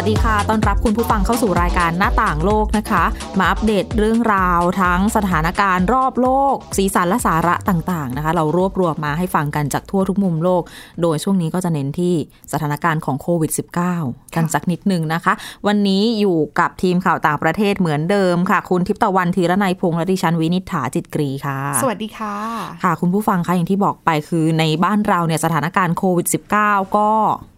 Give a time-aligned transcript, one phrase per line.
[0.00, 3.04] วัสดีค่ะ ต้อนรับคุณผู้ฟังเข้าสู่รายการหน้าต่างโลกนะคะ
[3.38, 10.62] มาอัปเดตเรื่องราวทั้งสถานการณ์รอบโลก สีสันและสาระต่างๆนะคะ เรารวบรวมมาให้ฟังกันจากทั่วทุกมุมโลก
[11.02, 12.14] โดยช่วงนี้ก็จะเน้นที่
[12.52, 13.52] สถานการณ์ของโควิด
[13.94, 15.32] -19 กันสักนิดนึงนะคะ
[15.66, 22.36] วันนี้อยู่กับทีมข่าวต่างประเทศเหมือนเดิมค่ะ คุณทิพย์ตะวันธีรนัยพงษ์และดิฉันวินิษฐาจิตกรีค่ะ สวัสดีค่ะ
[22.82, 27.10] ค่ะ คุณผู้ฟังคะอย่างที่บอกไปคือในบ้านเราเนี่ยสถานการณ์โควิด -19 ก็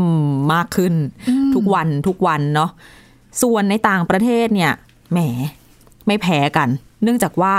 [0.00, 0.04] ม
[0.54, 0.94] มากขึ้น
[1.54, 2.70] ทุกวันทุกวันเนาะ
[3.42, 4.72] ส่วนในต่างประเทศเนี่ย
[5.12, 5.18] แหม
[6.06, 6.68] ไม่แพ้กัน
[7.02, 7.54] เนื่องจากว่า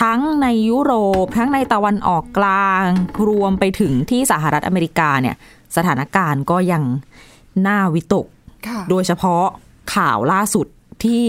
[0.00, 0.92] ทั้งในยุโร
[1.24, 2.84] ปทั้งในตะวันออกกลาง
[3.28, 5.36] รวมไปถึงที่สหรัฐอเมริกาเนี่ย
[5.76, 6.82] สถานการณ์ก็ยัง
[7.66, 8.26] น่าวิตก
[8.66, 9.44] ค่ะโดยเฉพาะ
[9.94, 10.66] ข่าวล่าสุด
[11.04, 11.22] ที่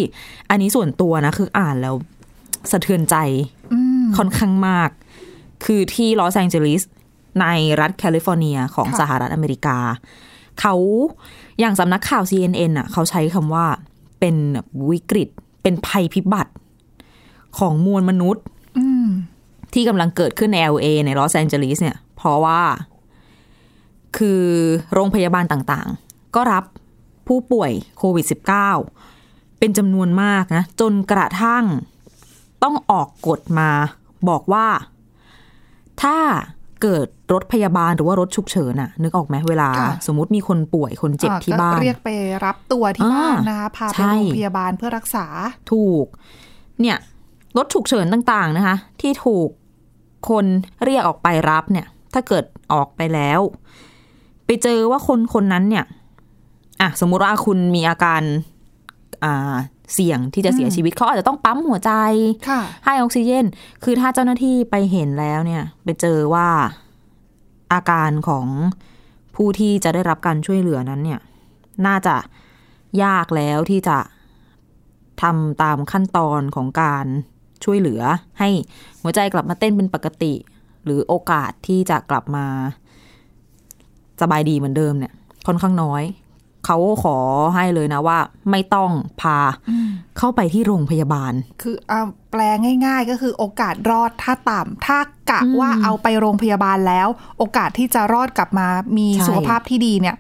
[0.50, 1.96] อันนี้ส่วนตัวนะ คืออ่านแล้ว
[2.72, 3.16] สะเทือนใจ
[4.18, 4.90] ค่อนข้างมาก
[5.66, 6.82] คือที่ลอสแอนเจลิส
[7.42, 7.46] ใน
[7.82, 9.78] รัฐแคลิฟอร์เนียของค่ะสหรัฐอเมริกา
[10.60, 10.76] เขา
[11.60, 13.66] อย่างสำนักข่าว CNN อะเขาใช้คำว่า
[14.20, 15.30] เป็นแบบวิกฤต
[15.64, 16.52] เป็นภัยพิบัติ
[17.58, 18.44] ของมวลมนุษย์
[18.78, 19.08] อืม
[19.74, 22.62] ที่กำลังเกิดขึ้นใน LA ในลอสแองเจลิสเนี่ย เพราะว่า
[24.18, 24.44] คือ
[24.94, 26.64] โรงพยาบาลต่างๆ ก็รับ
[27.28, 28.26] ผู้ป่วยโควิด
[28.92, 31.66] -19 เป็นจำนวนมากนะ จนกระทั่ง
[32.64, 33.70] ต้องออกกฎมา
[34.30, 34.68] บอกว่า
[36.02, 36.18] ถ้า
[36.82, 42.10] เกิดรถพยาบาลหรือว่ารถฉุกเฉินอะนึกออกไหมเวลาค่ะสมมุติมีคนป่วยคนเจ็บอ่ที่บ้านก็เรียกไป
[42.46, 45.26] รับตัวที่บ้านอ่านนะคะพาไปใช่โรงพยาบาลเพื่อรักษา
[45.72, 46.06] ถูก
[46.82, 46.98] เนี่ย
[47.58, 49.50] รถฉุกเฉินต่างๆนะคะ ที่ถูก
[50.30, 50.46] คน
[50.86, 53.40] เรียกออกไปรับเนี่ย ถ้าเกิดออกไปแล้ว
[54.46, 55.86] ไปเจอว่าคนคนนั้นเนี่ย
[56.82, 58.22] อะสมมุติว่าคุณมีอาการ
[59.24, 59.56] อ่า
[59.94, 61.92] เสี่ยงที่จะเสียชีวิตเขาอาจจะต้องปั๊มหัวใจ
[62.50, 63.46] ค่ะให้ออกซิเจน
[63.84, 66.48] คือถ้าเจ้าหน้าที่ไปเห็นแล้วเนี่ย ไปเจอว่า
[67.74, 68.48] อาการของ
[69.36, 71.20] ผู้ที่จะได้รับการช่วยเหลือนั้นเนี่ย
[71.86, 72.16] น่าจะ
[73.04, 73.98] ยากแล้วที่จะ
[75.22, 77.06] ทำตามขั้นตอนของการ
[77.64, 78.02] ช่วยเหลือ
[78.40, 78.50] ให้
[79.02, 80.34] หัวใจกลับมาเต้นเป็นปกติ
[80.86, 82.46] หรือโอกาสที่จะกลับมา
[84.22, 85.14] สบายดีเหมือนเดิมเนี่ย
[85.48, 86.04] ค่อนข้างน้อย
[86.66, 87.18] เขาขอ
[87.56, 88.18] ให้เลยนะว่า
[88.52, 89.38] ไม่ต้องพา
[90.18, 92.42] เข้าไปที่โรงพยาบาล คือเอาแปล
[92.86, 94.98] ง่าย ๆ ก็คือโอกาสรอดถ้าต่ำถ้า
[95.32, 98.68] กะว่าเอาไปโรงพยาบาลแล้ว โอกาสที่จะรอดกลับมา
[98.98, 100.16] มีใช่สุขภาพที่ดีเนี่ย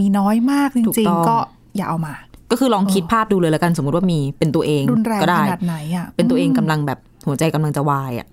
[0.00, 1.36] มีน้อยมากจถูกริงต้องๆ ก็
[1.76, 2.14] อย่าเอามา
[2.50, 8.26] ก็คือลองคิดภาพดูเลยแล้วกันสมมติว่ามีเป็นตัวเองรุนแรงก็ขได้นาดไหนอะเป็นตัวเองกำลังแบบหัวใจกำลังจะวายอะ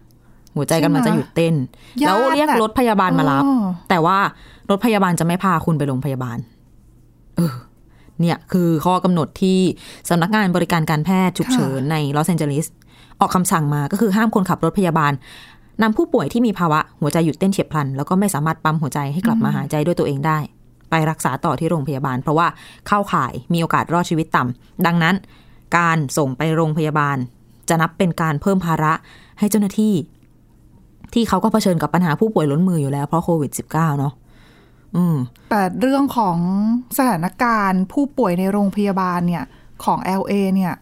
[0.56, 1.56] หัวใจกำลังจะหยุดเต้น
[2.02, 4.18] ญาติแล้วเรียกน่ะรถพยาบาลมารับอ๋อแต่ว่า
[4.70, 6.38] รถพยาบาลจะไม่พาคุณไปโรงพยาบาล
[7.38, 7.54] เออ
[8.22, 9.60] เนี่ยคือข้อกำหนดที่
[10.10, 12.66] สำนักงานบริการการแพทย์ฉุกเฉินในลอสแอนเจลิส
[13.20, 15.14] ออกคำสั่งมาก็คือห้ามคนขับรถพยาบาล
[15.82, 20.40] นำผู้ป่วยที่มีภาวะหัวใจหยุดเต้นเฉียบพลัน แล้วก็ไม่สามารถปั๊มหัวใจให้กลับมาหายใจด้วยตัวเองได้
[20.90, 22.48] ไปรักษาต่อที่โรงพยาบาล เพราะว่า
[22.88, 25.16] เข้าข่ายมีโอกาสรอดชีวิตต่ำดังนั้น
[25.78, 27.18] การส่งไปโรงพยาบาล
[27.70, 28.94] จะนับเป็นการเพิ่มภาระ
[29.40, 29.94] ให้เจ้าหน้าที่
[31.14, 34.26] ที่เขาก็เผชิญกับปัญหาผู้ป่วยล้นมืออยู่แล้วเพราะโควิด -19 เนาะอืม
[35.50, 36.38] แต่เรื่องของ
[36.98, 39.44] สถานการณ์ผู้ป่วยในโรงพยาบาลเนี่ย
[39.84, 40.74] ของ LA เนี่ย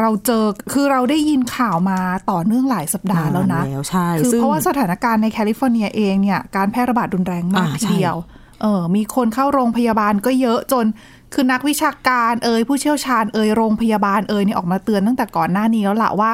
[0.00, 1.98] เราเจอคือเราได้ยินข่าวมา
[2.30, 8.16] ต่อเนื่องหลายสัปดาห์แล้วนะนานแล้วใช่คือซึ่งเพราะว่าสถานการณ์ในแคลิฟอร์เนียเองเนี่ย การแพร่ระบาดรุนแรงมากอ่าทีใช่เดียว
[8.62, 10.86] เออ มีคนเข้าโรงพยาบาลก็เยอะจน
[11.34, 16.30] คือนักวิชาการเอ่ยผู้เชี่ยวชาญเอ่ยโรงพยาบาลเอ่ยเนี่ยออกมาเตือนตั้งแต่ก่อนหน้านี้แล้วล่ะว่า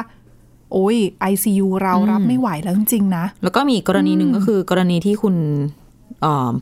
[0.71, 0.97] โอ้ย
[1.31, 5.80] ICU เรารับไม่ไหวแล้วจริงๆนะ แแล้วก็มีอีกกรณีหนึ่งก็คือกรณีที่คุณเอ่อ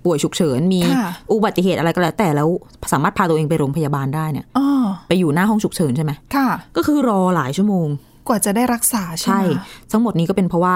[0.06, 2.50] ป่วยฉุกเฉิน มีค่ะอุบัติเหตุอะไรก็แล้ว แต่แล้ว
[2.92, 4.68] สามารถพาตัวเองไปโรงพยาบาลได้เนี่ยอ๋อ
[5.08, 7.88] ไปอยู่หน้าห้องฉุกเฉินใช่ไหมค่ะ ก็คือรอหลายชั่วโมง
[8.28, 9.62] กว่าจะได้รักษาใช่ใช่ไหม
[9.92, 10.76] ทั้งหมดนี้ก็เป็นเพราะว่า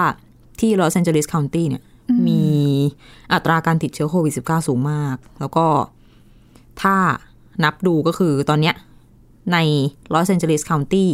[0.60, 1.82] ที่ลอสแอนเจลิสเค าน์ตี้เนี่ย
[2.28, 2.42] มี
[3.32, 5.66] อัตราการติดเชื้อโควิด -19 สูงมาก แล้วก็
[6.82, 6.96] ถ้า
[7.64, 8.74] นับดูก็คือตอนเนี้ย
[9.52, 9.58] ใน
[10.12, 11.10] ลอสแอนเจลิสค o นตี้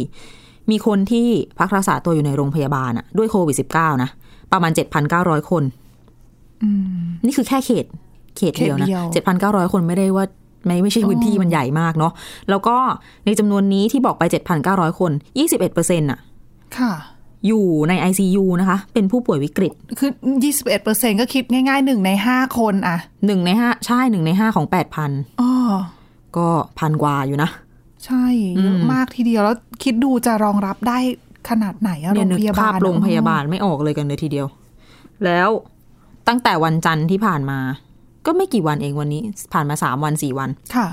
[0.71, 1.27] มีคนที่
[1.59, 4.09] พักรักษาตัวอยู่ในโรงพยาบาลอะด้วยโควิด -19 นะ
[4.51, 4.71] ประมาณ
[5.11, 5.63] 7,900 คน
[7.25, 7.85] นี่คือแค่เขต
[8.37, 10.25] เขตเดียวนะเขตเดียวเจ็ดพันเก้าร้อยคนไม่ได้ว่า
[10.65, 12.13] ไม่ไม่ใช่พื้นที่มันใหญ่มากเนาะ
[12.49, 12.75] แล้วก็
[13.25, 14.23] ในจำนวนนี้ที่บอกไป
[14.61, 16.19] 7,900 คน 21เปอร์เซ็นต์อะ
[16.77, 16.93] ค่ะ
[17.47, 20.11] อยู่ใน ICU นะคะ เป็นผู้ป่วยวิกฤต คือ
[20.41, 24.65] 21เปอร์เซ็นก็คิดง่ายๆหนึ่งในห้าคนอะหนึ่งในห้าใช่หนึ่งในห้าของ
[25.03, 25.51] 8,000อ๋อ
[26.37, 26.47] ก็
[26.79, 27.49] พันกว่าอยู่นะ
[28.05, 28.25] ใช่
[28.61, 30.99] เยอะมากทีเดียวแล้วคิดดูจะรองรับได้
[31.49, 34.47] ขนาดไหนอะโรเนี่ยงนึกพยาภาบาพลโรงพยาบาลไม่ออกเลยกันเลยทีเดียว
[35.25, 35.49] แล้ว
[36.31, 37.59] ตั้งแต่วันจันทร์ที่ผ่านมา
[38.25, 39.21] ก็ไม่กี่วันเองวันนี้
[39.53, 40.87] ผ่านมาสามวันสี่วัน ค่ะ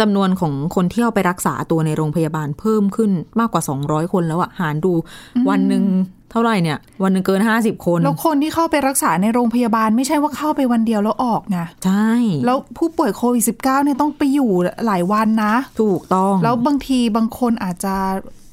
[0.00, 3.10] จำนวนของคนที่เข้าไปรักษาตัวในโรงพยาบาลเพิ่มขึ้น
[3.40, 4.92] มากกว่า 200 คนแล้วอะหารดู
[5.48, 5.84] วันหนึ่ง
[6.30, 12.10] เท่าไหร่เนี่ย วันหนึ่งเกิน 50 คน แล้วคนที่เข้าไปรักษาในโรงพยาบาลไม่ใช่ว่าเข้าไปวันเดียวแล้วออกไงใช่
[12.46, 14.50] แล้วผู้ป่วยโควิด -19 เนี่ยต้องไปอยู่
[14.86, 17.94] หลายวันนะ ถูกต้อง แล้วบางทีบางคนอาจจะ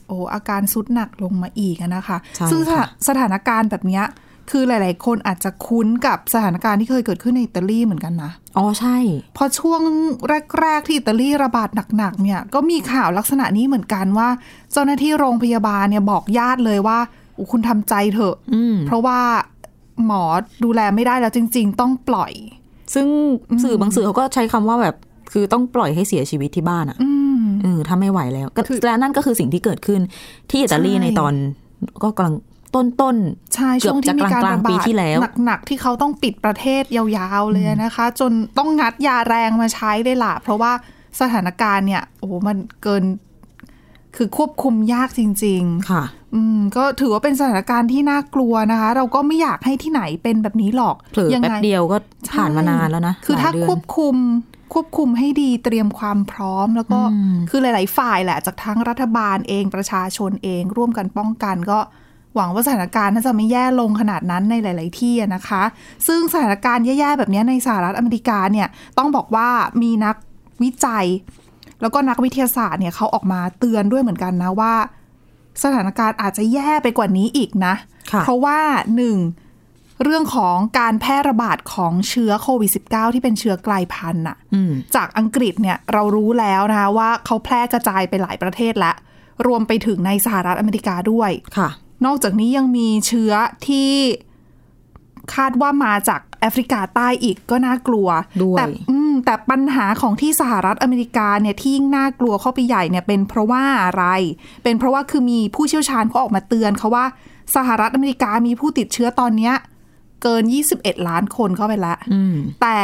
[0.08, 4.06] โอ้อาการสุดหนักลงมาอีกอะนะคะใช่ซึ่งสถาค่ะสถานการณ์แบบเนี้ย
[4.52, 8.98] คือหลาย ๆ คนอาจจะคุ้นกับสถานการณ์ที่เคยเกิดขึ้นในอิตาลีเหมือนกันนะ อ๋อใช่
[9.38, 9.82] พอช่วง
[10.60, 14.30] แรก ๆ ที่อิตาลีระบาดหนัก ๆ เนี่ย ก็มีข่าวลักษณะนี้เหมือนกันว่า
[14.72, 17.00] เจ้าหน้าที่โรงพยาบาลเนี่ยบอกญาติเลยว่า
[17.38, 19.20] อุ๊ยคุณทำใจเถอะอืมเพราะว่า
[20.06, 20.24] หมอ
[20.64, 22.32] ดูแลไม่ได้แล้วจริง ๆ ต้องปล่อย
[22.94, 23.08] ซึ่ง
[23.64, 24.96] สื่อบางสื่อเขาก็ใช้คำว่าแบบ
[25.32, 27.10] คือต้องปล่อยให้เสียชีวิตที่บ้านอะอื
[27.42, 30.02] มเออถ้าไม่ไหวแล้วก็คือและนั่นก็คือสิ่งที่เกิดขึ้น
[30.50, 31.34] ที่อิตาลีใช่ในตอน
[32.04, 32.36] ก็กำลัง
[32.76, 33.16] ต้นต้น
[33.56, 40.72] ใช่เกือบช่วงที่มีการจะกลางระๆปีบาดที่แล้วหนักๆที่เขาต้องปิดประเทศยาวๆเลยนะคะ จนต้องงัดยาแรงมาใช้เลยล่ะ เพราะว่า
[41.20, 43.04] สถานการณ์เนี่ยโอ้โหมันเกิน
[44.16, 46.04] คือควบคุมยากจริง ๆ ค่ะ
[46.36, 51.98] อืม ก็ถือว่าเป็นสถานการณ์ที่น่ากลัวนะคะ เราก็ไม่อยากให้ที่ไหนเป็นแบบนี้หรอกเผลอยัแป๊บเดียวก็
[52.34, 54.16] ผ่านมานานแล้วนะคือถ้าหลยเดืนควบคุม
[54.74, 61.80] ควบคุมให้ดีเตรียมความพร้อมแล้วก็อืมคือหลาย ๆ ฝ่ายแหละจากทั้งรัฐบาลเองประชาชนเองร่วมกันป้องกันก็
[62.36, 65.64] หวังว่าสถานการณ์น่าจะไม่แย่ลงขนาดนั้นในหลาย ๆ ที่อะนะคะ
[66.08, 68.68] ซึ่งสถานการณ์แย่ ๆ แบบนี้ในสหรัฐอเมริกาเนี่ย
[68.98, 69.50] ต้องบอกว่า
[69.82, 70.16] มีนัก
[70.64, 71.06] วิจัย
[71.82, 74.74] แล้วก็นักวิทยาศาสตร์เนี่ยเขาออกมาเตือนด้วยเหมือนกันนะว่า
[75.64, 77.74] สถานการณ์อาจจะแย่ไปกว่านี้อีกนะ
[78.12, 78.60] ค่ะเพราะว่า
[78.96, 79.18] หนึ่ง
[80.04, 88.96] เรื่องของการแพร่ระบาดของเชื้อโควิด -19 ที่เป็นเชื้อกลายพันธุ์น่ะอืมจากอังกฤษเนี่ยเรารู้แล้วนะคะว่าเขาแพร่กระจายไปหลายประเทศแล้ว
[89.48, 91.70] รวมไปถึงในสหรัฐอเมริกาด้วยค่ะ
[92.06, 93.32] นอกจากนี้ยังมีเชื้อ
[93.68, 93.92] ที่
[95.36, 98.08] คาดว่ามาจากแอฟริกาใต้อีกก็น่ากลัว
[98.44, 104.06] ด้วยแต่อืมแต่ปัญหาของที่สหรัฐอเมริกาเนี่ยที่ยิ่งน่ากลัวเข้าไปใหญ่เนี่ยเป็นเพราะว่าอะไร
[104.64, 107.06] เป็นเพราะว่าคือมีผู้เชี่ยวชาญเขาออกมาเตือนเขาว่า
[107.56, 109.54] สหรัฐอเมริกามีผู้ติดเชื้อตอนเนี้ย
[110.24, 110.44] เกิน
[110.76, 112.80] 21 ล้านคนเข้าไปแล้วอืมแต่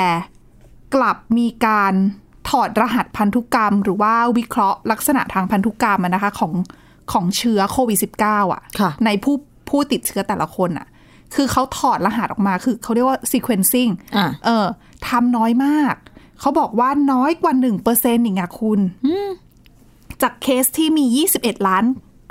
[0.95, 1.93] กลับมีการ
[2.49, 6.53] ถอดรหัสพันธุกรรม หรือว่าวิเคราะห์ลักษณะทางพันธุกรรมอะนะคะของ
[7.11, 9.35] ของเชื้อโควิด -19 อะค่ะในผู้
[9.69, 10.87] ผู้ติดเชื้อแต่ละคนอะ
[11.35, 14.65] คือเขาถอดรหัสออกมาคือเขาเรียกว่า sequencing อะเออ
[15.07, 15.95] ทำน้อยมาก
[16.39, 18.79] เขาบอกว่าน้อยกว่าหนึ่งเปอร์เซ็นต์อีกอะคุณ
[20.21, 21.05] จากเคสที่มี
[21.35, 21.83] 21ล้าน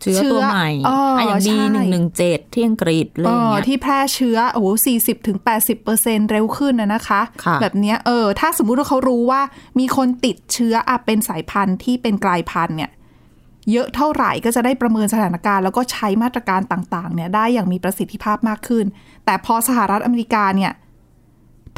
[0.00, 9.40] เชื้อตัวใหม่เอออะอย่างใช่ดีหนึ่งหนึ่งเจ็ดที่อังกฤษอะไรอย่างเงี้ยที่แพร่เชื้อโอ้โหสี่สิบถึงแปดสิบเปอร์เซ็นเร็วขึ้นนะนะคะค่ะแบบเนี้ยเออถ้าสมมุติว่าเขารู้ว่า
[9.78, 12.90] มีคนติดเชื้ออะเป็นสายพันธุ์ที่เป็นกลายพันธุ์เนี่ย
[13.72, 18.84] เยอะเท่าไหร่ก็จะได้ประเมินสถานการณ์แล้วก็ใช้มาตรการต่างๆ เนี่ยได้อย่างมีประสิทธิภาพมากขึ้น
[19.24, 20.72] แต่พอสหรัฐอเมริกาเนี่ย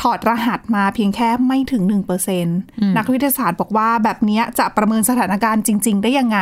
[0.00, 2.46] ถอดรหัสมาเพียงแค่ไม่ถึงหนึ่งเปอร์เซ็น
[2.96, 6.38] นักวิทยาศาสตร์บอกว่าแบบเนี้ยจะประเมินสถานการณ์จริง ๆ ได้ยังไง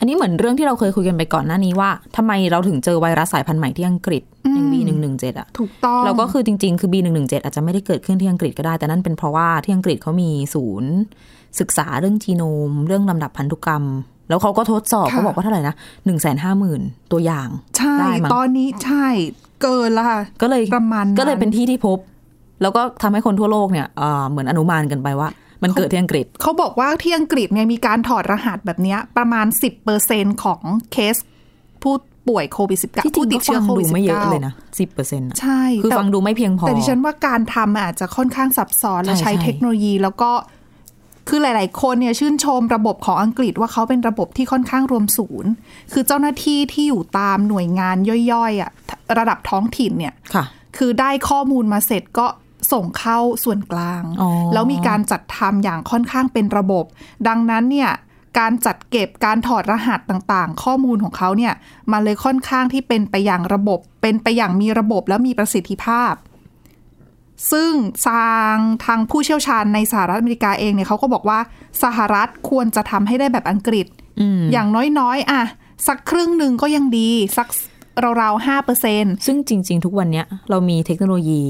[0.00, 4.22] อันนี้เหมือนเรื่องที่เราเคยคุยกันไปก่อนหน้านี้ว่าทำไมเราถึงเจอไวรัสสายพันธุ์ใหม่ที่อังกฤษ
[4.54, 10.92] อย่าง B117 อะถูกต้องเราก็คือจริง ๆ คือ B117 อาจจะไม่ได้เกิดขึ้นที่อังกฤษก็ได้ แต่นั่นเป็นเพราะว่าที่อังกฤษเขามีศูนย์
[11.60, 13.84] ศึกษาเรื่องจีโนม เรื่องลำดับพันธุกรรม
[14.28, 16.80] แล้วเขาก็ทดสอบค่ะเขาบอกว่าเท่าไหร่นะหนึ่งแสนห้าหมื่น
[17.12, 19.06] ตัวอย่างใช่ได้มั้งตอนนี้ใช่
[19.62, 21.98] เกินและค่ะก็เลยประมาณนั้นก็เลยเป็นที่ที่พบ
[22.62, 25.28] แล้วก็ทำให้คนทั่วโลกเนี่ยเอ่อเหมือนอนุมานกันไปว่า
[25.62, 29.46] มันเกิดที่อังกฤษ เขาบอกว่าที่อังกฤษเนี่ยมีการถอดรหัสแบบเนี้ยประมาณ
[29.94, 30.60] 10%ของ
[30.92, 31.16] เคส
[31.82, 31.94] ผู้
[32.28, 40.30] ป่วยโควิด -19 ที่จริผู้งติก็ดเชื้ฟัองโควิดูดไม่เยอะเลย19นะสิบเปอร์เซ็นต์ใช่คือแต่ฟังดูไม่เพียงพอ แต่ดิฉันว่าการทำมันอาจจะค่อนข้างซับซ้อนและใช่ใช้ใช่เทคโนโลยีแล้วก็
[41.28, 45.50] คือหลาย ๆ คนเนี่ยชื่นชมระบบของอังกฤษว่าเขาเป็นระบบที่ค่อนข้างรวมศูนย์
[45.92, 47.96] คือเจ้าหน้าที่ที่อยู่ตามหน่วยงาน
[48.32, 48.70] ย่อยๆอะ
[49.18, 50.44] ระดับท้องถิ่นเนี่ยค่ะ
[50.76, 52.26] คือได้ข้อมูลมาเสร็จก็
[52.72, 56.84] ส่งเข้าส่วนกลางอ๋อแล้วมีการจัดทำอย่างค่อนข้างเป็นระบบ
[57.28, 57.90] ดังนั้นเนี่ย
[58.38, 61.52] การจัดเก็บการถอดรหัสต่างๆ ข้อมูลของเขาเนี่ย
[61.92, 66.14] มันเลยค่อนข้างที่เป็นไปอย่างระบบ เป็นไปอย่างมีระบบและมีประสิทธิภาพ
[67.52, 67.72] ซึ่ง
[68.06, 71.40] ทางทางผู้เชี่ยวชาญในสหรัฐอเมริกาเองเนี่ยเขาก็บอกว่า
[71.82, 73.86] สหรัฐควรจะทำให้ได้แบบอังกฤษ
[74.52, 75.42] อย่างน้อยๆอะ
[75.86, 77.48] สักครึ่งหนึ่งก็ยังดี สัก
[78.20, 81.44] ราวๆห้าเปอร์เซ็นซึ่งจริง ๆ ทุกวันเนี้ยเรามีเทคโนโลยี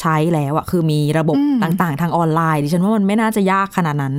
[0.00, 4.14] ใช้แล้วอะคือมีระบบต่างๆ ทางออนไลน์ดิฉันว่ามันไม่น่าจะยากขนาดนั้น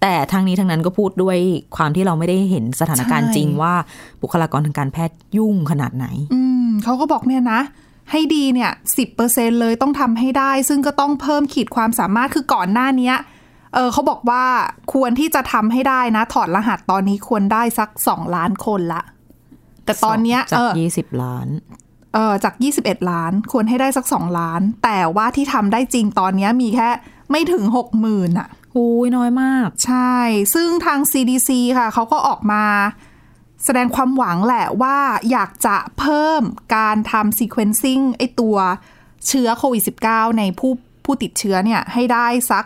[0.00, 1.36] แต่ทางนี้ทางนั้นก็พูดด้วย
[1.76, 3.74] ความที่เราไม่ได้เห็นสถานการณ์จริงว่า
[4.22, 7.60] บุคลากรทางการแพทย์ยุ่งขนาดไหน อืมเขาก็บอกเนี่ยนะ
[8.10, 13.16] ให้ดีเนี่ยสิบเปอร์เซ็นเลยต้องทำให้ได้ ซึ่งก็ต้องเพิ่มขีดความสามารถคือก่อนหน้าเนี้ย
[13.74, 14.44] เออเขาบอกว่า
[14.92, 19.02] ควรที่จะทำให้ได้นะ ถอดรหัสตอนนี้ควรได้สักสองล้านคนละ
[19.84, 21.48] แต่ตอนเนี้ยจาเอกอยี่สิบล้าน
[22.14, 26.88] เออจาก 21 ล้านควรให้ได้สัก 2 ล้าน แต่ว่าที่ทำได้จริงตอนเนี้ยมีแค่
[27.30, 30.16] ไม่ถึง 6 0,000อะหูยน้อยมาก ใช่
[30.54, 32.64] ซึ่งทาง CDC ค่ะเขาก็ออกมา
[33.64, 34.98] แสดงความหวังแหละว่า
[35.30, 36.42] อยากจะเพิ่ม
[36.76, 38.56] การทำ sequencing ไอตัว
[39.26, 40.72] เชื้อโควิด -19 ในผู้
[41.04, 42.64] ผู้ติดเชื้อเนี่ยให้ได้สัก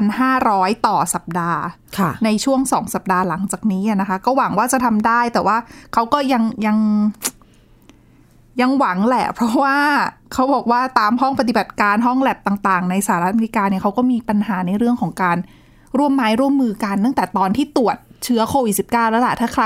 [0.00, 1.60] 6,500 ต่อสัปดาห์
[1.98, 5.56] ค่ะในช่วงสองสัปดาห์หลังจากนี้อะนะคะ ก็หวังว่าจะทำได้แต่ว่า
[5.92, 6.78] เขาก็ยังยัง
[8.60, 9.76] ยังหวังแหละ เพราะว่า
[10.32, 15.36] เขาบอกว่าตามห้องปฏิบัติการห้องแลบต่างๆ ในสหรัฐอเมริกาเนี่ยเขาก็มีปัญหาในเรื่องของการ
[15.98, 19.64] ร่วมไม้ร่วมมือกันตั้งแต่ตอนที่ตรวจเชื้อโควิด -19 แล้วล่ะ ถ้าใคร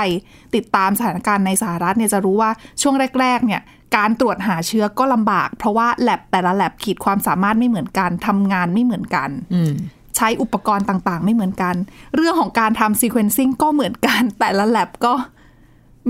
[0.55, 2.49] ติดตามสถานการณ์ในสหรัฐเนี่ยจะรู้ว่า
[2.81, 3.61] ช่วงแรก ๆ เนี่ย
[3.97, 9.73] การตรวจหาเชื้อก็ลำบาก เพราะว่าแลบแต่ละแลบขีดความสามารถไม่เหมือนกันทำงานไม่เหมือนกันอืม
[10.15, 11.75] ใช้อุปกรณ์ต่างๆ ไม่เหมือนกัน
[12.15, 15.13] เรื่องของการทำ sequencing ก็เหมือนกัน แต่ละ lab ก็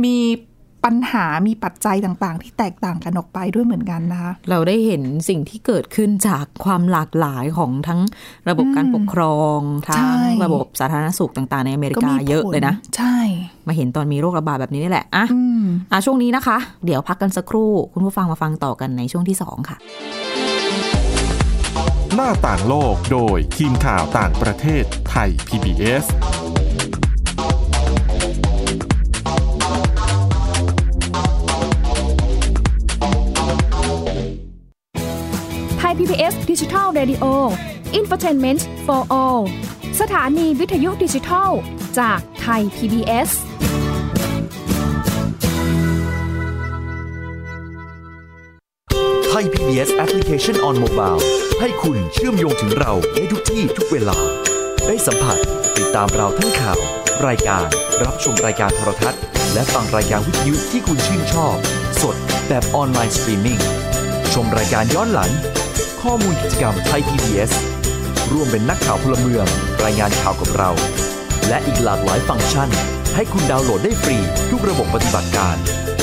[0.03, 0.17] มี
[0.85, 7.99] ปัญหามีปัจจัยต่างๆ ที่แตกต่างกันออกไปด้วยเหมือนกันนะคะเราได้เห็นสิ่งที่เกิดขึ้นจากความหลากหลายของทั้ง
[8.49, 13.17] ระบบการปกครองทั้ใช่งระบบสาธารณสุขต่าง ๆ ในอเมริก็กามีเยอะผเลยนะ ใช่
[13.67, 19.77] มาเห็นตอนมีโรคระบาดแบบนี้นี่แหละอะอืมอะช่วงนี้นะคะ เดี๋ยวพักกันสักครู่ คุณผู้ฟังมาฟังต่อกันในช่วงที่สองค่ะ
[22.15, 26.05] หน้าต่างโลกโดยทีมข่าวต่างประเทศไทย PBS
[35.99, 37.25] ไทย PBS ดิจิทัล Radio
[37.99, 39.41] Infotainment for All
[39.99, 41.49] สถานีวิทยุดิจิทัล
[41.99, 43.29] จากไทย PBS
[49.29, 51.21] ไทย PBS Application on Mobile
[51.59, 54.17] ให้คุณเชื่อมโยงถึงเราในทุกที่ทุกเวลา
[54.87, 55.37] ได้สัมผัส
[55.77, 56.79] ติดตามเราทั้งข่าว
[57.27, 57.65] รายการ
[58.03, 59.21] รับชมรายการโทรทัศน์
[59.53, 61.55] และฟังรายการวิทยุที่คุณชื่นชอบ
[62.01, 62.15] สด
[62.47, 63.59] แบบออนไลน์สตรีมมิ่ง
[64.33, 65.31] ชมรายการย้อนหลัง
[66.03, 67.51] ข้อมูลกิจกรรมไทย PBS
[68.31, 69.45] ร่วมเป็นนักข่าวพลเมือง
[69.83, 70.71] รายงานข่าวกับเรา
[71.47, 72.69] และอีกหลากหลายฟังก์ชัน
[73.15, 74.17] ให้คุณดาวน์โหลดได้ฟรี
[74.49, 75.55] ทุกระบบปฏิบัติการ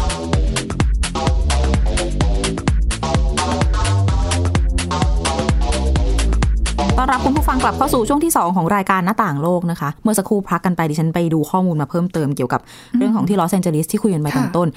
[7.01, 12.61] ต้อนรับคุณผู้ฟังกลับเข้าสู่ช่วงที่ 2 ของรายการหน้าต่างโลกนะคะ เมื่อสักครู่พักกันไปดิฉันไปดูข้อมูลมาเพิ่มเติมเกี่ยวกับ
[12.97, 14.67] เรื่องของที่ลอสแอนเจลิสที่คุยกันไปตอนต้น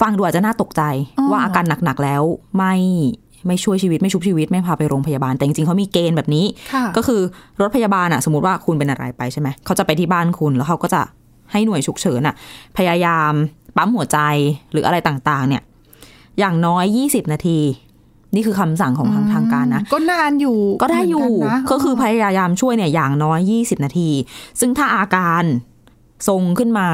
[0.00, 0.82] ฟังดูอาจจะน่าตกใจ
[1.18, 2.22] อ๋อว่าอาการหนักๆแล้ว
[2.56, 2.74] ไม่
[3.46, 6.44] ไม่ช่วยชีวิตไม่ชุบชีวิตไม่พาไปโรงพยาบาล แต่จริงๆเขามีเกณฑ์แบบนี้
[6.74, 7.20] ค่ะก็คือ
[7.60, 11.02] รถพยาบาลอะสมมติว่าคุณเป็นอะไรไปใช่ไหมเขาจะไปที่บ้านคุณแล้วเขาก็จะ
[11.52, 12.34] ให้หน่วยฉุกเฉินอะ
[12.76, 13.32] พยายาม
[13.76, 14.18] ปั๊มหัวใจ
[14.72, 15.62] หรืออะไรต่างๆ เนี่ย
[16.38, 17.58] อย่างน้อย 20 นาที
[18.34, 24.10] นี่คือคำสั่งของทางทางการนะ ก็นานอยู่ ก็ได้อยู่เหมืนนนะก็คือพยายามช่วยเนี่ยอย่างน้อย 20 นาที
[24.60, 25.42] ซึ่งถ้าอาการ
[26.28, 26.88] ทรงขึ้นมา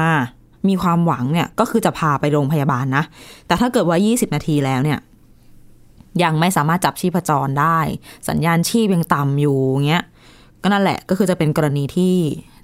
[0.67, 3.03] มีความหวังเนี่ยก็คือจะพาไปโรงพยาบาลนะ
[3.47, 4.99] แต่ถ้าเกิดว่า 20 นาทีแล้วเนี่ย
[6.23, 7.79] ยังไม่สามารถจับชีพจรได้
[8.29, 10.03] สัญญาณชีพยังต่ำอยู่เงี้ย
[10.61, 12.15] ก็นั่นแหละก็คือจะเป็นกรณีที่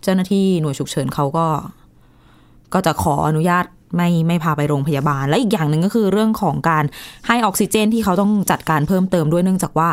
[0.04, 1.48] เจ้าหน้าที่หน่วยฉุกเฉินเขาก็
[2.74, 6.84] ก็จะขออนุญาต ไม่ไม่พาไปโรงพยาบาล และอีกอย่างหนึ่งก็คือเรื่องของการ
[7.28, 9.90] ให้ออกซิเจนที่เขาต้องจัดการเพิ่มเติมด้วยเนื่องจากว่า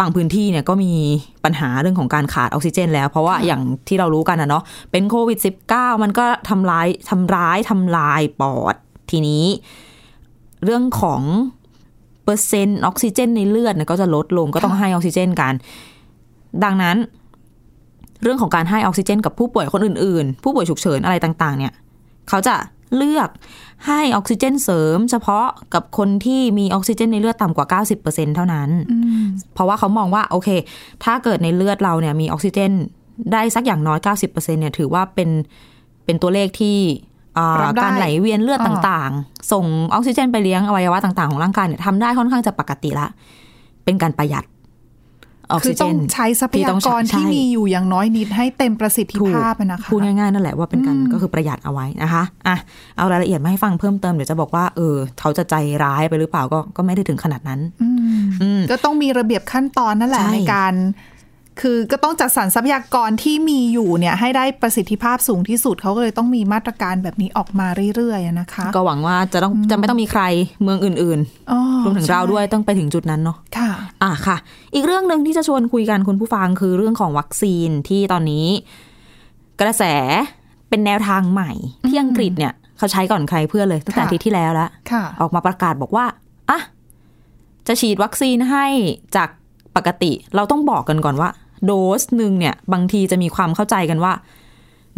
[0.00, 0.92] บางพื้นที่เนี่ยก็มี
[1.44, 5.38] ปัญหาเรื่องของการขาดออกซิเจน แล้ว เพราะว่าอย่างที่เรารู้กันนะเนาะเป็นโควิด
[5.70, 8.74] -19 มันก็ทำร้ายทำร้ายทำลายปอด
[9.10, 9.44] ทีนี้
[10.64, 11.22] เรื่องของ
[12.24, 15.54] เปอร์เซ็นต์ออกซิเจน ในเลือดเนี่ยก็จะลดลงก็ต้องให้ออกซิเจนกัน
[16.64, 16.96] ดังนั้น
[18.22, 21.72] เรื่องของการให้ออกซิเจน กับผู้ป่วยคนอื่น ๆ ผู้ป่วยฉุกเฉินอะไรต่าง ๆ เนี่ย
[22.28, 22.54] เขาจะ
[22.96, 23.30] เลือก
[23.86, 28.70] ให้ออกซิเจนเสริม เฉพาะกับคนที่มีออกซิเจนในเลือดต่ำกว่า 90%เท่านั้น
[29.54, 30.48] เพราะว่าเขามองว่าโอเค
[31.04, 32.72] ถ้าเกิดในเลือดเราเนี่ยมีออกซิเจน
[33.32, 35.30] ได้สักอย่างน้อย 90%เนี่ยถือว่าเป็น
[36.04, 36.76] เป็นตัวเลขที่
[37.38, 43.08] อ่ารับได้การไหลเวียนเลือดอ่าต่างๆ ส่งออกซิเจนไปเลี้ยงอวัยวะต่างๆ ของร่างกายเนี่ยทำได้ค่อนข้างจะปกติละ
[43.84, 44.44] เป็นการประหยัด
[45.52, 52.56] ออกคืซิอเจต้องนใช้ทรัพยากรใช่ที่มีอยู่อย่างน้อยนิดให้เต็มประสิทธิภาพอะนะคะพูดง่ายๆนั่นแหละว่าเป็นการอืมก็คือประหยัดเอาไว้นะคะอะ
[52.96, 55.54] เอารายละเอียดมาให้ฟังเพิ่มเติมเดี๋ยวจะบอกว่าเออเขาจะใจ
[55.84, 60.74] ร้ายไปหรือเปล่าก็ก็ไม่ได้ถึงขนาดนั้นอืมอืมก็ต้องมีระเบียบขั้นตอนนั่นแหละใช่ในการ
[61.62, 67.66] คือก็ต้องจัดสรรทรัพยากรที่มีอยู่เนี่ยให้ได้ประสิทธิภาพสูงที่สุดเขาก็เลยต้องมีมาตรการแบบนี้ออกมา
[67.96, 70.22] เรื่อยๆอะนะคะ ก็หวังว่าจะต้องจะไม่ต้องมีใคร
[70.62, 71.20] เมืองอื่น
[71.52, 73.70] อ๋อๆรวมถึงเราใช่ด้วยต้องไปถึงจุดนั้นเนาะค่ะ
[74.02, 74.36] อะค่ะ
[74.74, 78.46] อีกเรื่องหนึ่งที่จะชวนคุยกันคุณผู้ฟังคือเรื่องของวัคซีนที่ตอนนี้
[79.60, 79.84] กระแส
[80.68, 81.50] เป็นแนวทางใหม่
[81.88, 86.04] ที่อังกฤษเนี่ยเขาใช้ก่อนใครเพื่อนเลยตั้งแต่ค่ะอาทิตย์ที่แล้วแล้วค่ะออกมาประกาศบอกว่า
[86.50, 86.60] อะ
[87.66, 88.66] จะฉีดวัคซีนให้
[89.16, 89.28] จาก
[89.76, 91.28] ปกติ เราต้องบอกกันก่อนว่า
[91.66, 94.12] โดสหนึ่งเนี่ยบางทีจะมีความเข้าใจกันว่า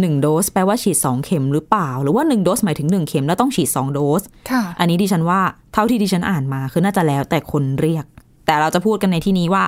[0.01, 5.41] หนึ่งโดสแปลว่าฉีดสองเข็มหรือเปล่า หรือว่าหนึ่งโดสหมายถึงหนึ่งเข็มแล้วต้องฉีดสองโดสค่ะอันนี้ดิฉันว่า
[5.73, 8.05] เท่าที่ดิฉันอ่านมาคือน่าจะแล้วแต่คนเรียก
[8.47, 9.65] แต่เราจะพูดกันในที่นี้ว่า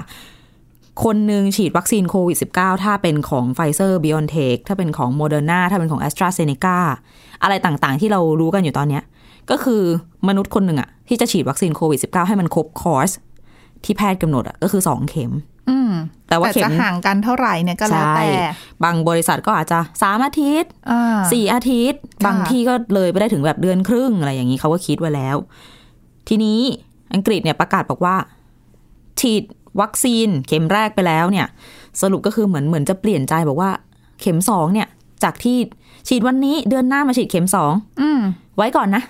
[1.05, 6.79] คนหนึ่งฉีดวัคซีนโควิด -19 ถ้าเป็นของไฟเซอร์ไบออนเทคถ้าเป็นของโมเดอร์นาถ้าเป็นของแอสตราเซเนกา
[7.43, 9.03] อะไรต่างๆ ที่เรารู้กันอยู่ตอนเนี้ย
[9.51, 9.83] ก็คือ
[10.29, 13.11] มนุษย์คนหนึ่งอะที่จะฉีดวัคซีนโควิด -19 ให้มันครบคอร์ส
[13.85, 15.33] ที่แพทย์กำหนดอะก็คือ2เข็ม
[15.71, 15.93] อืม
[16.29, 18.45] แต่ว่าแต่เข็จะมห่างกันเท่าไหร่เนี่ยก็แล้วแต่ใช่
[18.85, 25.37] บางบริษัทก็อาจจะสามอาทิตย์อ่าสี่อาทิตย์ค่ะบางที่ก็เลยไปได้ถึงแบบเดือนครึ่งอะไรอย่างนี้เขาก็คิดไว้แล้ว
[26.29, 26.61] ทีนี้
[27.15, 28.17] อังกฤษเนี่ยประกาศบอกว่า
[29.21, 29.43] ฉีด
[29.81, 31.47] วัคซีนเข็มแรกไปแล้วเนี่ย
[32.03, 33.71] สรุปก็คือเหมือนเหมือนจะเปลี่ยนใจบอกว่า
[34.21, 34.89] เข็มสองเนี่ย
[35.25, 35.59] จากที่
[36.09, 38.21] ฉีดวันนี้เดือนหน้ามาฉีดเข็มสองอืม
[38.57, 39.03] ไว้ก่อนนะ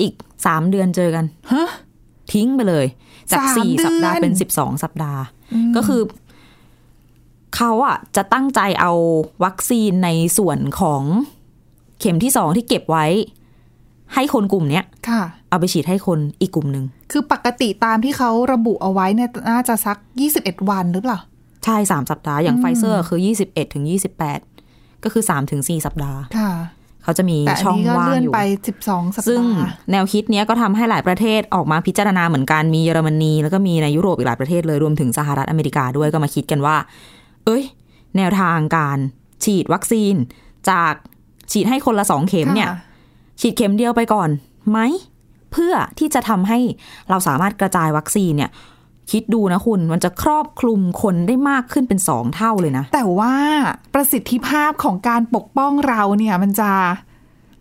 [0.00, 0.12] อีก
[0.46, 1.70] สามเดือนเจอกันฮะ
[2.32, 2.86] ทิ้งไปเลย
[3.32, 5.22] จากสามสี่เดือนสัปดาห์เป็นสิบสองสัปดาห์
[5.76, 6.02] ก็คือ
[7.56, 8.92] เขาอะจะตั้งใจเอา
[9.44, 11.02] วัคซีนในส่วนของ
[12.00, 13.06] เข็มที่สองที่เก็บไว้
[14.14, 19.98] ให้คนกลุ่มเนี้ยค่ะ เอาไปฉีดให้คนอีกกลุ่มหนึ่ง คือปกติตามที่เขาระบุเอาไว้เนี่ยน่าจะสัก
[20.34, 21.18] 21วันหรือเปล่า
[21.64, 24.40] ใช่สามสัปดาห์อย่างไฟเซอร์ คือยี่สิบเอ็ดถึงยี่สิบแปด
[25.04, 26.52] ก็คือสามถึงสี่สัปดาห์ ค่ะ
[27.04, 28.40] เขาจะมีแต่อันช่องนี้ก็ว่างเลื่อนอยู่ไป
[28.78, 36.76] 12 สัปซึ่งดาห์แนวคิดเนี้ยก็ทำให้หลายประเทศออกมาพิจารณาเหมือนกันมีเยอรมนี แล้วก็มีในยุโรปอีกหลายประเทศเลยรวมถึงสหรัฐอเมริกาด้วยก็มาคิดกันว่า
[37.44, 37.62] เอ้ย
[38.16, 38.98] แนวทางการ
[39.44, 40.14] ฉีดวัคซีน
[40.70, 40.92] จาก
[41.52, 42.78] ฉีดให้คนละสองเข็มเนี่ยค่ะ
[43.40, 44.28] ฉีดเข็มเดียวไปก่อน
[44.70, 44.78] ไหม
[45.52, 46.58] เพื่อที่จะทำให้
[47.10, 48.50] เราสามารถกระจายวัคซีนเนี่ย
[49.10, 53.34] คิดดูนะคุณมันจะครอบคลุมคนได้มากขึ้นเป็นสองเท่าเลยนะ แต่ว่า
[53.94, 56.72] ประสิทธิภาพของการปกป้องเราเนี่ยมันจะ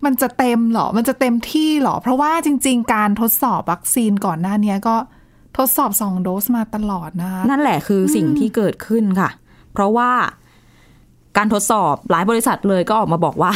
[0.05, 4.95] มันจะเต็มเหรอ มันจะเต็มที่เหรอ เพราะว่าจริง ๆ การทดสอบวัคซีนก่อนหน้าเนี้ยก็
[5.57, 9.29] ทดสอบสองโดสมาตลอดนะคะนั่นแหละคือสิ่งที่เกิดขึ้นค่ะ
[9.73, 10.11] เพราะว่า
[11.37, 13.51] การทดสอบหลายบริษัทเลยก็ออกมาบอกว่า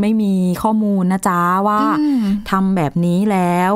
[0.00, 3.74] ไม่มีข้อมูลนะจ๊ะว่าอืมทำแบบนี้แล้ว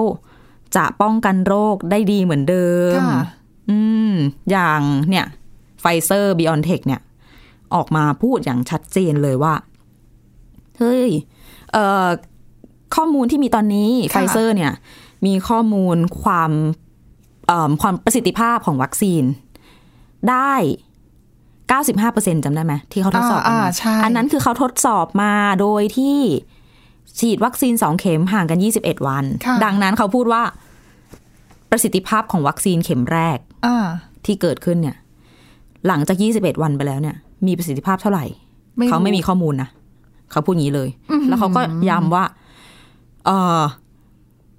[0.76, 2.66] จะป้องกันโรคได้ดีเหมือนเดิ
[2.98, 3.22] มค่ะ
[3.70, 3.78] อื
[4.10, 4.12] ม
[4.50, 5.26] อย่างเนี่ย
[5.80, 7.00] ไฟเซอร์ไบออนเทคเนี่ย
[7.74, 9.54] ออกมาพูดอย่างชัดเจนเลยว่า
[10.78, 11.08] เฮ้ย
[11.72, 12.06] เอ่อ
[12.94, 14.72] ข้อมูลที่มีตอนนี้ไฟเซอร์เนี่ย
[15.26, 16.50] มีข้อมูลความ
[17.46, 19.24] เอ่อความประสิทธิภาพของวัคซีน
[20.30, 20.52] ได้
[21.74, 26.18] 95%จำได้ไหมที่เขาทดสอบกันอ่ามาอ่าใช่อันนั้นคือเขาทดสอบมาโดยที่
[27.20, 30.42] ฉีดวัคซีนสองเข็มห่างกัน 21 วันค่ะดังนั้นเขาพูดว่า
[31.70, 33.86] ประสิทธิภาพของวัคซีนเข็มแรกอ่า
[34.24, 34.96] ที่เกิดขึ้นเนี่ย
[35.86, 37.16] หลังจาก 21 วันไปแล้วเนี่ย
[37.46, 38.24] มีประสิทธิภาพเท่าไหร่
[38.76, 39.68] ไม่รู้เขาไม่มีข้อมูลนะ
[40.30, 42.24] เขาพูดอย่างนี้เลยอื้อหือแล้วเขาก็ย้ำว่า
[43.26, 43.62] เอ่อ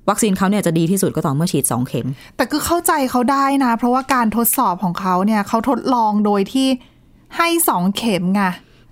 [0.10, 2.08] วัคซีนเขาเนี่ยจะดีที่สุดก็ต่อเมื่อฉีดสองเข็ม
[2.38, 6.68] แต่ก็เข้าใจเขาได้นะ เพราะว่าการทดสอบของเขาเนี่ย เขาทดลองโดยที่
[7.38, 8.44] ให้สองเข็มไง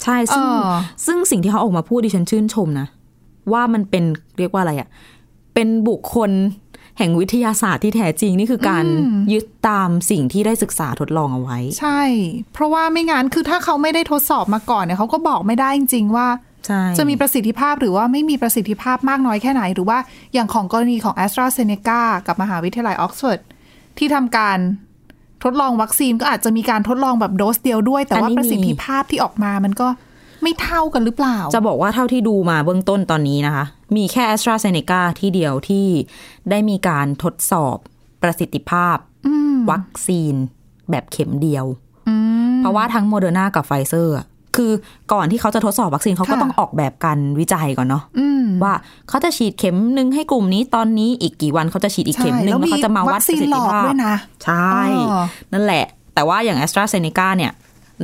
[0.04, 0.70] ใช่ซึ่งเออ
[1.06, 2.88] ซึ่งสิ่งที่เขาออกมาพูดดิฉันชื่นชมนะ
[3.54, 4.04] ว่ามันเป็น
[4.40, 4.90] เรียกว่าอะไรอะ
[5.54, 6.32] เป็นบุคคล
[6.98, 8.86] แห่งวิทยาศาสตร์ที่แท้จริงนี่คือการ
[9.34, 12.02] ยึดตามสิ่งที่ได้ศึกษาทดลองเอาไว้ ใช่
[12.54, 16.28] เพราะว่าไม่งั้นคือถ้าเขาไม่ได้ทดสอบมาก่อนเนี่ยเขาก็บอกไม่ได้จริง ๆ ว่า
[16.66, 20.00] ใช่จะมีประสิทธิภาพหรือว่าไม่มีประสิทธิภาพมากน้อยแค่ไหน หรือว่า
[20.34, 23.40] อย่างของกรณีของ AstraZeneca กับมหาวิทยาลัยออกซฟอร์ด
[23.98, 24.58] ที่ทำการ
[25.44, 29.88] ทดลองวัคซีนก็อาจจะมีการทดลองแบบโดสเดียวด้วย แต่ว่าประสิทธิภาพที่ออกมามันก็
[30.44, 35.88] ไม่เท่ากันหรือเปล่า จะบอกว่าเท่าที่ดูมาเบื้องต้นตอนนี้นะคะ มีแค่ AstraZeneca ที่เดียวที่
[36.50, 37.78] ได้มีการทดสอบ
[38.22, 38.98] ประสิทธิภาพ
[39.72, 40.36] วัคซีน
[40.90, 41.66] แบบเข็มเดียว
[42.60, 44.16] เพราะว่าทั้งโมเดอร์นากับไฟเซอร์
[44.56, 44.72] คือ
[45.14, 48.74] ก่อนที่เขาจะทดสอบวัคซีนเขาก็ค่ะต้องออกแบบการวิจัยก่อนเนาะอืมว่า
[49.10, 54.80] เขาจะฉีดเข็มหนึ่งให้กลุ่มนี้ตอนนี้อีกกี่วันเขาจะฉีดอีกเข็มหนึ่งใช่แล้วเขาจะมาวัดประสิทธิวัคซีนหลอกด้วยนะใช่
[55.12, 57.52] อ๋อนั่นแหละ แต่ว่าอย่าง a s t r a z เซ e c a เนี่ย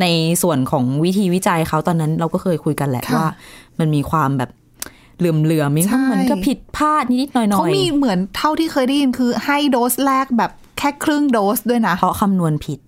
[0.01, 0.05] ใน
[0.43, 3.29] ส่วนของวิธีวิจัยเขาตอนนั้นเราก็เคยคุยกันแหละค่ะว่า
[3.79, 4.49] มันมีความแบบ
[5.17, 12.79] เหลื่อมๆมีความใช่เหมือนก็ผิดพลาดนิดๆหน่อยๆเขามีเหมือนเท่าที่เคยได้ยินคือให้โดสแรกแบบแค่ครึ่งโดสด้วยนะเพราะคำนวณผิด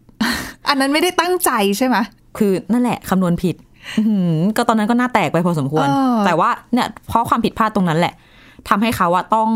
[0.67, 1.97] อันนั้นไม่ได้ตั้งใจใช่ไหม
[2.37, 3.55] คือนั่นแหละคำนวณผิด
[3.97, 8.13] อื้อหือก็ตอนนั้นก็หน่าแตกไปพอสมควรเออแต่ว่าเนี่ยเพราะความผิดพลาดตรงนั้นแหละ
[8.69, 9.49] ทำให้เขาว่าต้อง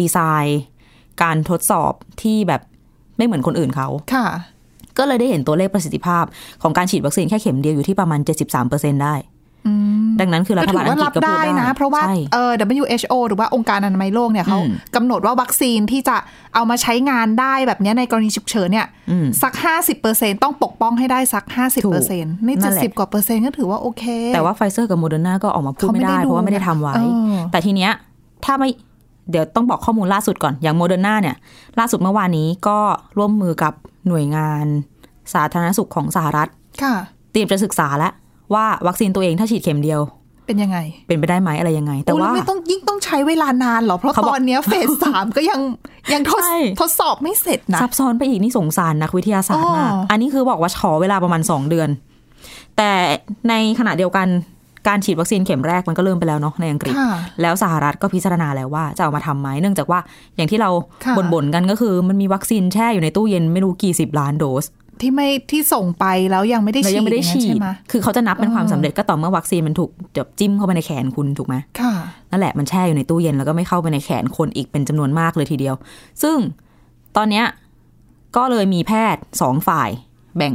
[0.00, 0.60] ดีไซน์
[1.22, 1.92] การทดสอบ
[2.22, 2.60] ที่แบบ
[3.16, 4.26] ไม่เหมือนคนอื่นเขาค่ะ
[4.98, 6.24] ก็เลยได้เห็นตัวเลขประสิทธิภาพ
[6.62, 8.20] ของการฉีดวัคซีนแค่เข็มเดียวอยู่ที่ประมาณ
[8.60, 9.16] 73%ได้
[10.20, 12.52] ดังนั้นคือรัก็ฐถืบาลออังว่ากฤรัษบก็พูได้ดได้นะ เพราะว่าใช่เออ
[12.82, 16.16] WHO หรือว่าองค์การอนามัยโลกเนี่ยเขาอืมกำหนดว่าวัคซีนที่จะ
[16.54, 19.52] เอามาใช้งานได้แบบเนี้ยในกรณีฉุกเฉินเนี่ยอืมสัก
[19.98, 24.04] 50%ต้องปกป้องให้ได้สัก 50%เปอร์เซ็นต์นี่นั่จะนแหละสิบกว่าเปอร์เซ็นต์ก็ถือว่าโอเค
[24.34, 27.00] แต่ว่าไฟเซอร์กับโมเดอร์นาก็ออกมาพูดเขาไม่ไม่ได้ได้ดูเพราะว่าไม่ได้ทำไว้เอ
[27.32, 27.92] อแต่ทีเนี้ย
[28.44, 28.70] ถ้าไม่
[29.30, 31.36] เดี๋ยวต้องบอกข้อมูลล่าสุดก่อน อย่างโมเดอร์นาเนี่ย
[31.78, 32.78] ล่าสุดเมื่อวานนี้ก็
[33.18, 33.72] ร่วมมือกับ
[34.08, 34.66] หน่วยงาน
[35.34, 36.48] สาธารณสุขของสหรัฐ
[36.82, 36.94] ค่ะ
[37.32, 38.12] เตรียมจะศึกษาแล้ว
[38.54, 40.00] ว่าวัคซีนตัวเองถ้าฉีดเข็มเดียว
[40.46, 45.60] เป็นยังไง เป็นไปได้ไหมอะไรยังไง แต่อุ๊ยว่าล้ไม่ต้องยิ่งต้องใช้เวลานานเหรอ เพราะเขาตบอกอนเนี้ยเฟสสามก็ยัง
[46.12, 51.88] ยังทดใช่ทดสอบไม่เสร็จนะ ซับซ้อนไปอีกนี่สงสารนักวิทยาศาสตร์มากอ๋ออัอันนี้คือบอกว่าขอเวลาประมาณ2เดือน
[52.76, 52.90] แต่
[53.48, 54.26] ในขณะเดียวกัน
[54.88, 57.10] การฉีดวัคซีนเข็มแรกมันก็เริ่มไปแล้วเนาะในอังกฤษค่ะ
[57.42, 60.00] แล้วสหรัฐก็พิจารณาแล้วว่าจะเอามาทำไหมเนื่องจากว่า
[60.36, 60.70] อย่างที่เรา
[61.04, 64.64] ค่ะบ่นๆกันก็คือ มันมีวัคซีนแช่อยู่ในตู้เย็นไม่รู้กี่สิบล้านโดส
[65.00, 71.92] ที่ไม่ที่ส่งไปแล้วยังไม่ได้แล้วฉีดยังไม่ได้อย่างฉีนั้นดใช่ไหมคือเขาจะนับเป็นเออความสำเร็จก็ต่อเมื่อวัคซีนมันถูกแบบจิ้มเข้าไปในแขนคุณถูกไหมค่ะ
[72.30, 75.74] นั่นแหละมันแช่อยู่ในตู้เย็นแล้วก็ไม่เข้าไปในแขนคนอีกเป็นจำนวนมากเลยทีเดียว
[76.22, 76.36] ซึ่ง
[77.16, 77.44] ตอนเนี้ย
[78.36, 79.90] ก็เลยมีแพทย์สองฝ่าย
[80.36, 80.54] แบ่ง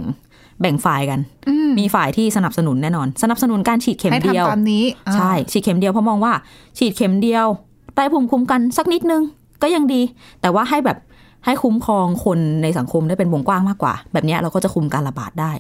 [0.61, 1.19] แบ่งฝ่ายกัน
[1.49, 6.33] อืมมีฝ่ายที่สนับสนุนแน่นอน สนับสนุนการฉีดเข็มให้เดียวทำตามนี้อ่าใช่ฉีดเข็มเดียวเพราะมองว่า
[6.77, 7.47] ฉีดเข็มเดียว
[7.95, 9.21] ได้ภูมิคุ้มกันสักนิดนึง
[9.61, 10.01] ก็ยังดี
[10.41, 10.97] แต่ว่าให้แบบ
[11.45, 15.51] ให้คุ้มครองคนในสังคมได้เป็นวงกว้างมากกว่า แบบเนี้ยเราก็จะคุมการระบาดได้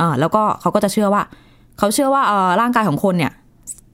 [0.00, 1.22] อ่าแล้วก็เขาก็จะเชื่อว่า
[1.78, 3.32] เขาเชื่อว่าเอ่อร่างกายของคนเนี่ย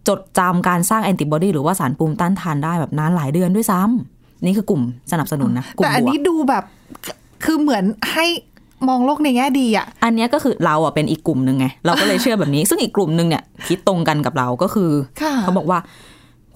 [0.08, 6.64] จดจำการสร้างแอนติบอดีหรือว่าสารภูมิต้านทานได้แบบนานหลายเดือนด้วยซ้ำนี่คือกลุ่มสนับสนุนนะกลุ่มแต่อันบวนี้กดูแบบ
[7.44, 8.26] คือเหมือนให้
[8.88, 14.90] มองโลกในแง่ดีอะ อันเนี้ยก็คือเราอะเป็นอีกกลุ่มหนึ่งไง เราก็เลยเชื่อแบบนี้ ซึ่งอีกกลุ่มหนึ่งเนี่ยคิดตรงกันกับเราก็คือ
[15.22, 15.78] ค่ะเขาบอกว่า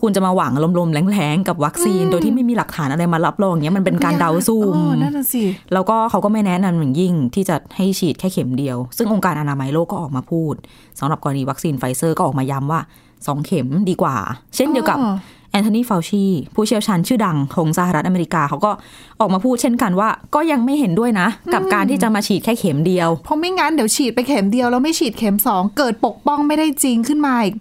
[0.01, 10.55] คุณจะมาหวังลมๆแล้งๆกับวัคซีน โดยที่ไม่มีหลักฐานอะไรมารับรองอย่างเงี้ยมันเป็นการเดาซุ่มเออนั่นน่ะสิแล้วก็เขาก็ไม่แนะนำอย่างยิ่งที่จะให้ฉีดแค่เข็มเดียว ซึ่งองค์การอนามัยโลกก็ออกมาพูด
[10.99, 12.81] สำหรับกรณีวัคซีนไฟเซอร์ก็ออกมาย้ำว่า
[13.27, 14.17] สองเข็มดีกว่า
[14.57, 15.15] เช่นเดียวกับอ๋อ
[15.55, 18.73] แอนโทนีฟาวชีผู้เชี่ยวชาญชื่อดังของสหรัฐอเมริกาเขาก็
[19.21, 27.55] ออกมาพูดเช่นกันว่า ก็ยังไม่เห็นด้วยนะ กับการที่จะมาฉีดแค่เข็มเดียว เพราะไม่งั้นเดี๋ยวฉีดไปเข็มเดียวแล้วไม่ฉีดเข็มสองเกิดปกป้องไม่ได้จริงขึ้นมาอีก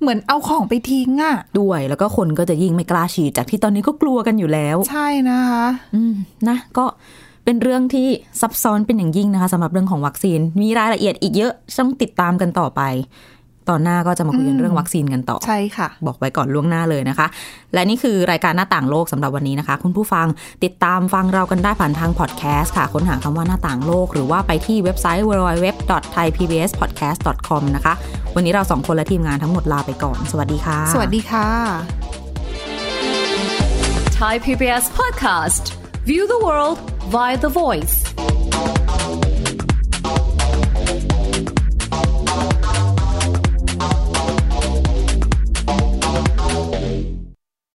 [0.00, 6.14] เหมือนเอาของไปทิ้งอะด้วยแล้วก็คนก็จะยิ่งไม่กล้าฉีดจากที่ตอนนี้ก็กลัวกันอยู่แล้ว ใช่นะคะ อืม
[6.48, 6.84] นะ ก็
[7.44, 8.08] เป็นเรื่องที่
[8.40, 12.80] ซับซ้อนเป็นอย่างยิ่งนะคะสำหรับเรื่องของวัคซีน มีรายละเอียดอีกเยอะต้องติดตามกันต่อไป
[13.70, 17.26] ตอนหน้าก็จะมาคุยกันเรื่องวัคซีนกันต่อ ใช่ค่ะ บอกไว้ก่อนล่วงหน้าเลยนะคะ
[17.74, 20.26] และนี่คือรายการหน้าต่างโลกสำหรับวันนี้นะคะ คุณผู้ฟัง
[20.64, 27.92] ติดตามฟังเรากันได้ผ่านทางพอดแคสต์ค่ะ ค้นหาคำว่าหน้าต่างโลก หรือว่าไปที่เว็บไซต์ www.thaipbspodcast.com นะคะ
[28.34, 31.46] วันนี้เราสองคนและทีมงานทั้งหมดลาไปก่อน สวัสดีค่ะ สวัสดีค่ะ
[34.20, 35.64] Thai PBS podcast.
[36.10, 36.76] View the world
[37.14, 37.94] via the voice.